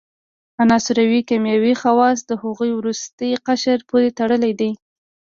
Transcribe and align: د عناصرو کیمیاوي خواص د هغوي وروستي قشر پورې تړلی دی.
د 0.55 0.57
عناصرو 0.61 1.25
کیمیاوي 1.29 1.73
خواص 1.81 2.19
د 2.25 2.31
هغوي 2.41 2.71
وروستي 2.75 3.29
قشر 3.47 3.79
پورې 3.89 4.15
تړلی 4.19 4.53
دی. 4.59 4.71